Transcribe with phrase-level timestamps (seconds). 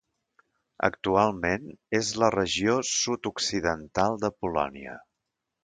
[0.87, 1.67] Actualment,
[1.99, 5.01] és la regió sud-occidental de Polònia.